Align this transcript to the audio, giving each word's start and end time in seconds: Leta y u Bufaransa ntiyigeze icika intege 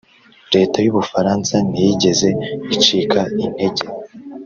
Leta 0.53 0.77
y 0.85 0.89
u 0.91 0.95
Bufaransa 0.97 1.55
ntiyigeze 1.69 2.29
icika 2.75 3.21
intege 3.45 3.85